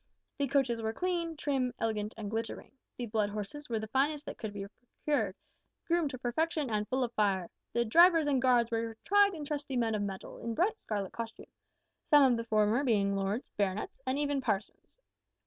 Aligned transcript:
The 0.39 0.47
coaches 0.47 0.81
were 0.81 0.93
clean, 0.93 1.37
trim, 1.37 1.75
elegant, 1.77 2.15
and 2.17 2.31
glittering; 2.31 2.71
the 2.97 3.05
blood 3.05 3.29
horses 3.29 3.69
were 3.69 3.77
the 3.77 3.85
finest 3.87 4.25
that 4.25 4.39
could 4.39 4.51
be 4.51 4.65
procured, 4.65 5.35
groomed 5.85 6.09
to 6.09 6.17
perfection, 6.17 6.71
and 6.71 6.87
full 6.87 7.03
of 7.03 7.13
fire; 7.13 7.51
the 7.73 7.85
drivers 7.85 8.25
and 8.25 8.41
guards 8.41 8.71
were 8.71 8.97
tried 9.03 9.35
and 9.35 9.45
trusty 9.45 9.77
men 9.77 9.93
of 9.93 10.01
mettle, 10.01 10.39
in 10.39 10.55
bright 10.55 10.79
scarlet 10.79 11.13
costume 11.13 11.51
some 12.09 12.23
of 12.23 12.35
the 12.35 12.43
former 12.45 12.83
being 12.83 13.15
lords, 13.15 13.51
baronets, 13.51 14.01
and 14.07 14.17
even 14.17 14.41
parsons! 14.41 14.89